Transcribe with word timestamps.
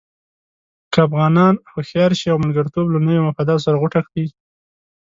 که 0.91 0.99
افغانان 1.07 1.53
هوښیار 1.71 2.11
شي 2.19 2.27
او 2.33 2.37
ملګرتوب 2.45 2.85
له 2.89 2.99
نویو 3.05 3.25
مفاداتو 3.29 3.63
سره 3.65 3.79
غوټه 3.81 4.01
کړي. 4.07 4.25